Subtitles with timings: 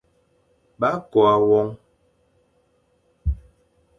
[0.79, 1.69] Ba kôa won.